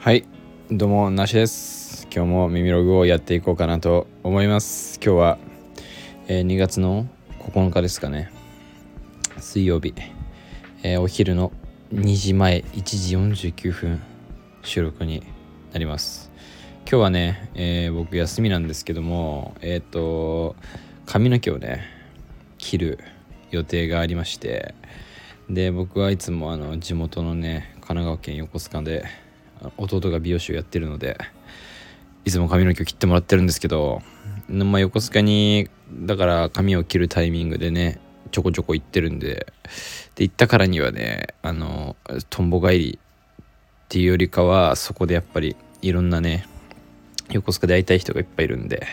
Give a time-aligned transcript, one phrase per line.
[0.00, 0.24] はい
[0.70, 2.06] どうもなしです。
[2.14, 5.00] 今日も耳ログをやっていこうかなと思います。
[5.04, 5.38] 今日は、
[6.28, 7.08] えー2月の
[7.40, 8.30] 9日ですかね。
[9.38, 9.94] 水曜日、
[10.84, 11.50] えーお昼の
[11.92, 14.00] 2時前1時49分
[14.62, 15.24] 収録に
[15.72, 16.30] なります。
[16.88, 20.54] 今日はね、えー僕休みなんですけどもえっ、と
[21.06, 21.82] 髪の毛をね
[22.56, 23.00] 切る
[23.50, 24.76] 予定がありまして
[25.50, 29.04] で僕はいつもあの地元のね神奈川県横須賀で
[29.76, 31.18] 弟が美容師をやってるので
[32.24, 34.02] いつも髪の毛を切ってもらってるんですけど、
[34.48, 39.46] まあ、横須賀にだから髪を切るタイミングでねちょこちょこ行ってるんで
[40.14, 41.96] で行ったからにはねあの
[42.28, 43.44] とんぼ返りっ
[43.88, 46.46] ていうよりかはそこでやっぱりいろんなね
[47.30, 48.86] 横須賀で会いたい人がいっぱいいるんで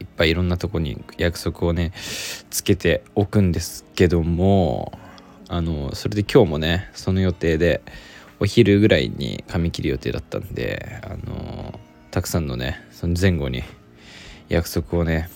[0.00, 1.92] いっぱいいろんなとこに約束をね
[2.50, 4.98] つけておくんですけども
[5.48, 7.82] あのそれで今日もねその予定で
[8.40, 11.78] お昼ぐらいに髪切る予定だったんであの
[12.10, 13.62] たくさんのねその前後に
[14.48, 15.28] 約束をね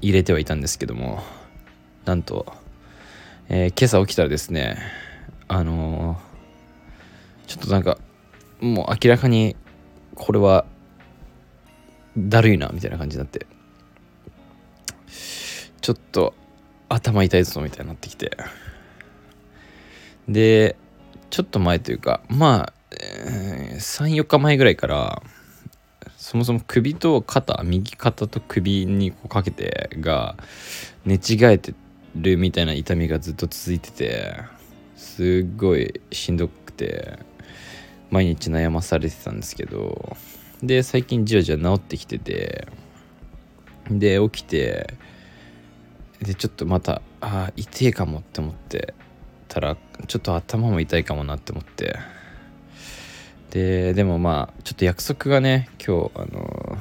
[0.00, 1.22] 入れてはいたんですけども
[2.04, 2.52] なんと、
[3.48, 4.76] えー今朝起きたらですね
[5.48, 6.20] あの
[7.46, 7.98] ちょっとなんか
[8.60, 9.56] もう明らかに
[10.14, 10.66] これは
[12.16, 13.46] だるいなみたいな感じになって
[15.80, 16.34] ちょっと
[16.88, 18.36] 頭痛いぞみたいになってきて。
[20.28, 20.76] で
[21.34, 25.20] ちょっと前というかまあ、えー34日前ぐらいから
[26.16, 30.36] そもそも首と肩右肩と首にこうかけてが
[31.04, 31.74] 寝違えて
[32.14, 34.36] るみたいな痛みがずっと続いてて
[34.94, 37.18] すっごいしんどくて
[38.12, 40.16] 毎日悩まされてたんですけど
[40.62, 42.68] で最近じわじわ治ってきてて
[43.90, 44.94] で起きて
[46.22, 48.94] でちょっとまたあー痛いかもって思って
[49.54, 49.76] たら
[50.08, 51.96] ちょっと頭も痛いかもなって思って。
[53.50, 56.76] ででもまあちょっと約束がね今日あの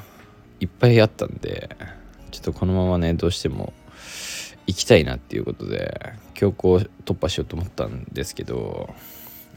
[0.59, 1.69] いっぱいあったんで
[2.31, 3.73] ちょっとこのままねどうしても
[4.65, 8.91] 行きたいなっていうことで強行突破しようと思ったんですけど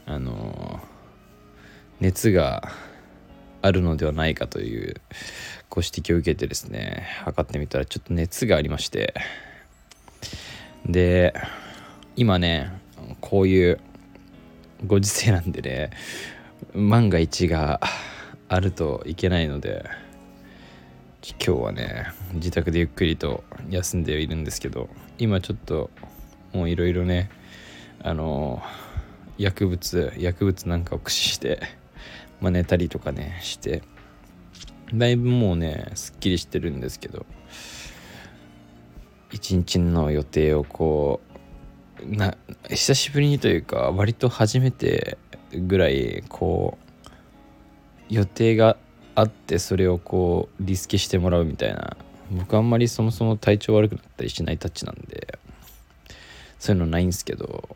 [0.05, 0.79] あの
[1.99, 2.69] 熱が
[3.63, 5.01] あるのではないかという
[5.71, 9.15] ご指摘を受けてですね測ってみたらちょっと熱がありまして。
[10.85, 11.33] で
[12.15, 12.76] 今ね
[13.21, 13.79] こういう
[14.85, 15.91] ご時世なんでね
[16.73, 17.79] 万が一が
[18.49, 19.85] あるといけないので
[21.45, 25.89] 今日はね自宅でゆっくりと休んでいるんですけど今ちょっと
[26.53, 27.29] もういろいろね
[28.01, 28.61] あの
[29.37, 31.61] 薬物薬物なんかを駆使して、
[32.39, 33.81] まあ、寝たりとかねして
[34.93, 37.25] だいぶもうねすっきりしてるんですけど
[39.31, 41.36] 一日の予定をこう
[42.05, 42.35] な
[42.69, 45.17] 久しぶりにというか割と初めて
[45.51, 46.77] ぐらいこ
[48.09, 48.77] う予定が
[49.15, 51.97] あってそれをこうリスケしてもらうみたいな。
[52.29, 55.39] 僕あんまりそもそも体調悪くなったりしないタッチなんで
[56.59, 57.69] そういうのないんですけど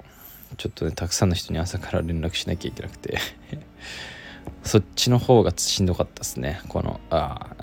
[0.58, 3.18] ちょっとねたくさんの人に朝から連絡しなきゃいけなくて。
[4.64, 6.62] そっちの方がしんどかったですね。
[6.68, 7.56] このあ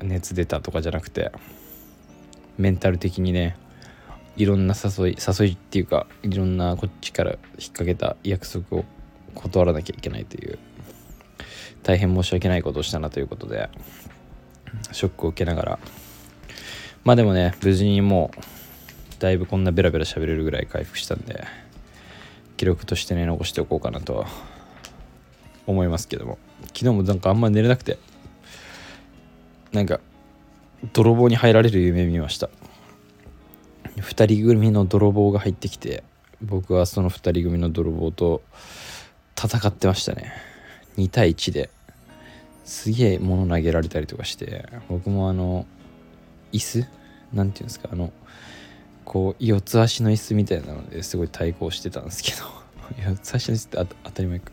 [0.00, 1.30] 熱出たとかじゃなくて。
[2.58, 3.56] メンタル的にね。
[4.40, 7.38] いろんな誘い誘いっていうかいろんなこっちから引っ
[7.72, 8.86] 掛けた約束を
[9.34, 10.58] 断らなきゃいけないという
[11.82, 13.68] 大変申し訳ないことをしたなということで
[14.92, 15.78] ショックを受けながら。
[17.04, 21.44] まあでもね無事にもうだいぶこんなベラベラ喋れるぐらい回復したんで
[22.56, 24.24] 記録としてね残しておこうかなと
[25.66, 26.38] 思いますけども。
[26.68, 27.98] 昨日もなんかあんま寝れなくて
[29.72, 30.00] なんか
[30.94, 32.48] 泥棒に入られる夢見ました。
[34.00, 36.02] 2人組の泥棒が入ってきて
[36.42, 38.42] 僕はその2人組の泥棒と
[39.38, 40.32] 戦ってましたね。
[40.96, 41.70] 2対1で。
[42.64, 45.66] すげえ物投げられたりとかして僕もあの
[46.52, 46.86] 椅子？
[47.32, 47.88] なんていうんですか？
[47.92, 48.12] あの
[49.04, 52.44] こう四つ足の椅子みたいなのですごい対抗してたんですけど。
[53.02, 54.52] 四つ足の椅子って当たり前か。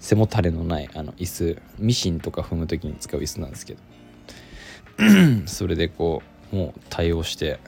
[0.00, 1.62] 背もたれのないあの椅子。
[1.78, 3.80] ミシンとか踏む時に使う椅子なんですけど。
[5.46, 6.22] それでこ
[6.52, 7.58] うもう対応して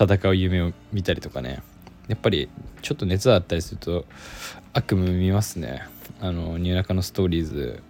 [0.00, 1.62] 戦う夢を見たりとかね。
[2.08, 2.48] やっぱり
[2.82, 4.04] ちょっと熱があったりすると
[4.72, 5.82] 悪夢見ますね。
[6.20, 7.82] あのニューナカのストーリーズ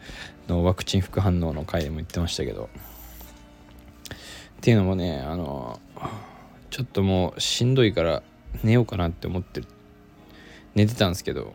[0.49, 2.69] のワクチン副反応の回でも言ってましたけど。
[4.61, 5.81] っていうのもねあの
[6.69, 8.23] ちょっともうしんどいから
[8.63, 9.63] 寝ようかなって思って
[10.75, 11.55] 寝てたんですけど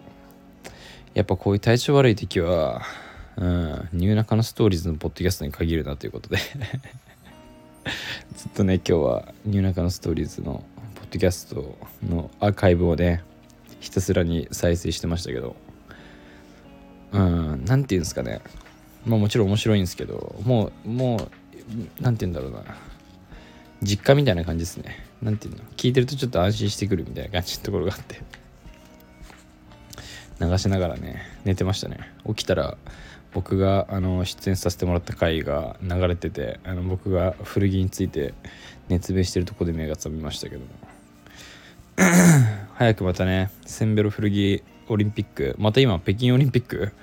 [1.14, 2.82] やっぱこういう体調悪い時は、
[3.38, 6.38] うん、ニューナカのストーリーズのポッドキャストに限るなということで。
[8.34, 10.64] ずっとね今日はニューナカのストーリーズの
[10.96, 11.76] ポッドキャスト
[12.08, 13.24] のアーカイブをね
[13.80, 15.56] ひたすらに再生してましたけど。
[17.12, 18.42] うん何て言うんですかね。
[19.06, 21.20] まあもちろん面白いんですけどもうもう
[22.02, 22.76] 何て言うんだろうな。
[23.82, 25.06] 実家みたいな感じですね。
[25.22, 25.70] 何て言うの？
[25.78, 28.22] 聞いてるとちょっと安心してくるみたいな感じのところがあって。
[30.42, 32.00] 流しながらね寝てましたね。
[32.28, 32.78] 起きたら
[33.36, 38.34] 僕があの出演させてもらった回が流れててあの僕が古着について
[38.88, 40.68] 熱弁してるとこで目が覚めましたけども。
[42.76, 46.94] 早くまたねセンベロ古着オリンピックまた今北京オリンピック？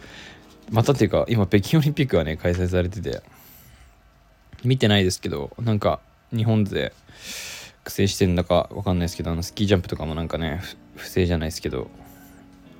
[0.71, 3.23] またっていうか今北京オリンピックがね開催されてて
[4.65, 6.01] 見てないですけどなんか
[6.35, 6.95] 日本勢
[7.85, 10.63] 苦戦してんだかわかんないですけどあのスキージャンプとかもなんかね
[10.97, 11.91] 不正じゃないですけど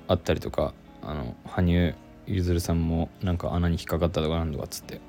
[0.07, 0.73] あったりとか
[1.03, 1.95] あの羽生
[2.27, 5.01] 結弦さんもなんか穴に引っかかったとかなんとかっつって。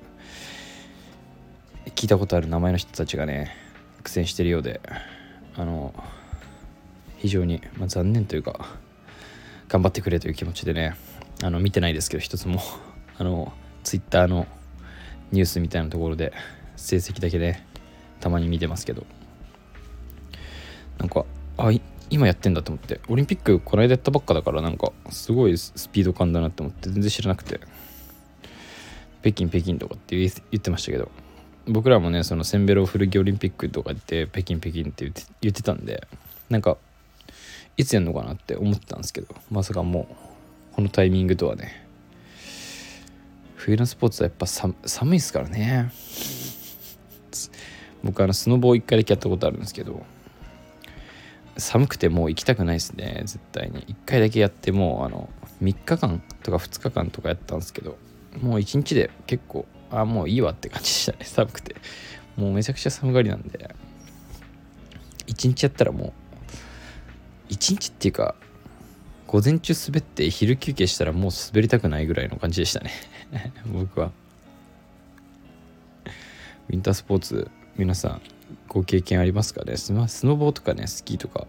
[1.91, 3.55] 聞いたことある名前の人たちがね
[4.03, 4.81] 苦戦してるようで
[5.55, 5.95] あの
[7.19, 8.67] 非常に、まあ、残念というか
[9.69, 10.97] 頑張ってくれという気持ちでね
[11.43, 12.61] あの見てないですけど一つも。
[13.17, 13.53] あの
[13.85, 14.49] ツイッターの
[15.31, 16.33] ニュースみたいなところで
[16.75, 17.65] 成績だけね
[18.19, 19.07] たまに見てますけど。
[20.99, 21.25] なんか
[21.59, 21.71] あ
[22.11, 23.01] 今やってんだと思って。
[23.09, 27.61] オリンピックこの間やったばっかだからなんかすごいスピード感だなって思って全然知らなくて。
[29.23, 31.11] 北京北京とかって言ってましたけど。
[31.67, 35.11] 僕らもねそのセンベロ古着オリンピックとか言って北京北京って
[35.41, 36.07] 言ってたんで
[36.51, 36.77] なんか
[37.79, 39.35] いつやんのかなって思ってたんですけど。
[39.51, 41.87] まさかもうこのタイミングとはね。
[43.57, 44.75] 冬のスポーツはやっぱ寒
[45.15, 45.91] いですからね。
[48.03, 50.05] 僕あのスノボー1回だけやったことあるんですけど。
[51.57, 53.23] 寒くてもう行きたくないですね。
[53.25, 53.83] 絶対に。
[53.83, 55.29] 1回だけやってもうあの
[55.63, 57.97] 3日間とか2日間とかやったんですけど
[58.41, 61.19] もう1日で結構あもういいわって感じでしたね。
[61.25, 61.77] 寒くて。
[62.37, 63.75] もうめちゃくちゃ寒がりなんで。
[65.27, 66.13] 1日やったらも
[67.49, 68.35] う1日っていうか
[69.27, 72.91] 午前中滑って昼休憩したらもう滑りたくないぐらいの感じでしたね。
[73.67, 74.13] 僕は。
[76.69, 78.23] ウィンタースポーツ皆さん
[78.75, 79.77] ご経験ありますかね？
[79.77, 81.47] スノボーとかねスキーとか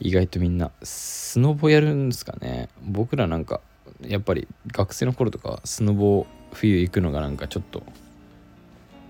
[0.00, 2.68] 意外とみんなスノボやるんですかね？
[2.82, 3.60] 僕らなんか
[4.00, 7.82] やっぱり学生の頃とかスノボ冬行くのがなんかちょっと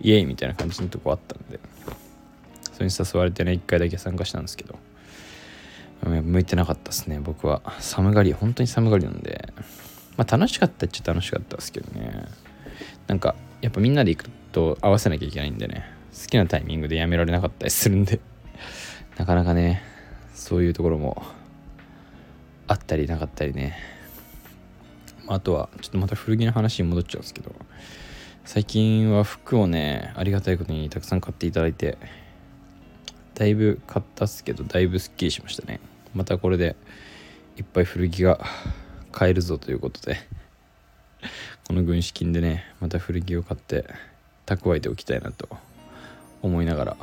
[0.00, 1.60] イエイみたいな感じのとこあったんで
[2.72, 4.78] それに誘われてね1回だけ参加したんですけど
[6.02, 7.62] 向いてなかったですね僕は。
[7.80, 9.52] 寒がり本当に寒がりなんで。
[10.16, 12.26] まあ楽しかったっちゃ楽しかったですけどね。
[13.06, 15.84] なんかやっぱみんなで行くと合わせなきゃいけないんでね。
[16.14, 18.20] 好きなタイミングでやめられなかったりするんで。
[19.18, 19.82] なかなかね
[20.34, 21.22] そういうところも
[22.66, 23.76] あったりなかったりね。
[25.26, 27.54] あとはちょっとまた古着の話に戻っちゃうんですけど。
[28.46, 31.96] 最近は服をねありがたいことにたくさん買っていただいて
[33.34, 35.80] だいぶ買ったっすけどだいぶすっきりしましたね。
[36.14, 36.76] またこれで
[37.56, 38.38] いっぱい古着が
[39.12, 40.18] 買えるぞということで。
[41.66, 43.86] この軍資金でねまた古着を買って
[44.44, 45.48] 蓄えておきたいなと
[46.44, 46.96] 思いながら。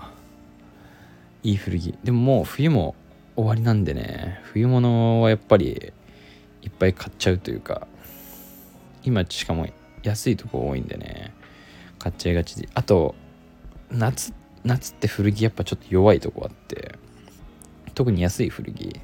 [1.43, 1.97] いい古着。
[2.03, 2.95] でももう冬も
[3.35, 4.39] 終わりなんでね。
[4.43, 5.91] 冬物はやっぱり
[6.61, 7.88] いっぱい買っちゃうというか。
[9.03, 9.67] 今しかも
[10.03, 11.33] 安いとこ多いんでね。
[11.97, 12.69] 買っちゃいがちで。
[12.75, 13.15] あと
[13.89, 14.33] 夏
[14.63, 16.95] 夏って古着やっぱちょっと弱いとこあって。
[17.95, 18.99] 特に安い古着。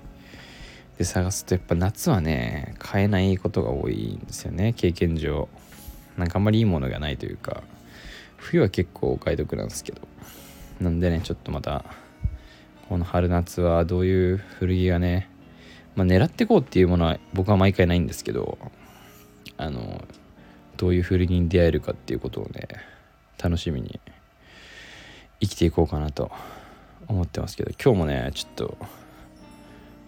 [1.00, 4.74] で探すとやっぱ夏はね買えないことが多いんですよね。
[4.74, 5.50] 経験上。
[6.16, 7.64] なんかあんまりいいものがないというか。
[8.38, 10.08] 冬は結構お買い得なんですけど。
[10.80, 11.84] なんでねちょっとまた
[12.88, 15.30] この春夏はどういう古着がね
[15.96, 18.58] まあ狙ってこうっていうものは僕は毎回ないんですけど
[19.58, 20.04] あの
[20.78, 22.68] どういう古着に出会えるかっていうことをね
[23.42, 24.00] 楽しみに
[25.40, 26.32] 生きていこうかなと
[27.08, 27.72] 思ってますけど。
[27.84, 28.78] 今日もねちょっと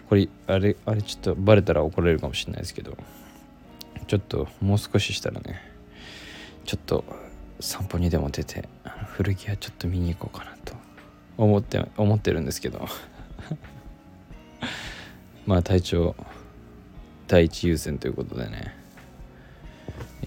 [0.08, 2.98] これあれあれちょっとバレたら怒られるかもしれないですけど
[4.08, 5.62] ちょっともう少ししたらね
[6.66, 7.04] ちょっと
[7.60, 8.68] 散歩にでも出て
[9.06, 10.76] 古着屋ちょっと見に行こうかなと
[11.38, 12.88] 思って思ってるんですけど。
[15.46, 16.16] まあ体調
[17.28, 18.76] 第一優先ということでね。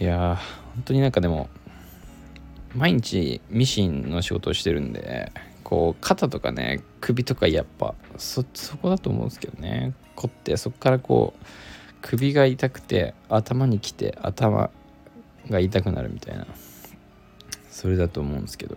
[0.00, 0.38] いや
[0.74, 1.48] 本当になんかでも
[2.74, 5.30] 毎日ミシンの仕事をしてるんで
[5.62, 9.92] こう肩とかね首とかやっぱそそこだと思うんですけどね。
[10.16, 11.44] 凝ってそこからこう
[12.00, 14.70] 首が痛くて頭にきて頭
[15.48, 16.46] が痛くなるみたいな。
[17.72, 18.76] それだと思うんですけど。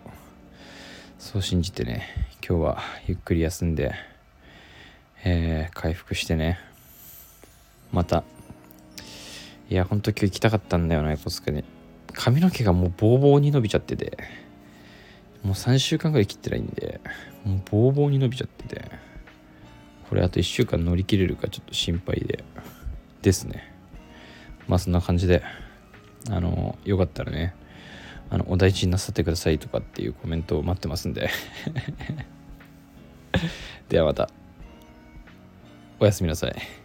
[1.19, 2.07] そう信じてね
[2.47, 3.93] 今日はゆっくり休んで、
[5.23, 6.57] えー、回復してね。
[7.91, 8.23] また。
[9.69, 11.65] いやほんと今日行きたかったんだよな横須賀に。
[12.13, 14.17] 髪の毛がもうボーボーに伸びちゃってて。
[15.43, 17.01] もう3週間ぐらい切ってないんで
[17.43, 18.89] もうボーボーに伸びちゃってて。
[20.09, 22.45] これあと1週間乗り切れるかちょっと心配で。
[23.21, 23.75] ですね。
[24.69, 25.43] まあそんな感じで
[26.31, 27.55] あのよかったらね
[28.29, 31.29] あのお大事になさってくださいとかっていうコメントを待ってますんで。
[33.89, 34.29] ではまた。
[35.99, 36.84] おやすみなさい。